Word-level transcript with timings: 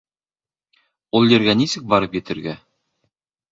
Ул 1.19 1.35
ергә 1.35 1.55
нисек 1.61 1.87
барып 1.93 2.19
етергә? 2.21 2.57